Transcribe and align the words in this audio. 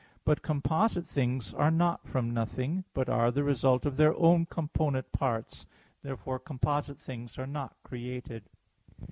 But 0.25 0.41
composite 0.41 1.05
things 1.05 1.53
are 1.53 1.69
not 1.69 2.07
from 2.07 2.33
nothing, 2.33 2.85
but 2.95 3.07
are 3.07 3.29
the 3.29 3.43
result 3.43 3.85
of 3.85 3.97
their 3.97 4.15
own 4.15 4.47
component 4.47 5.11
parts. 5.11 5.67
Therefore 6.01 6.39
composite 6.39 6.97
things 6.97 7.37
are 7.37 7.45
not 7.45 7.75
created. 7.83 8.49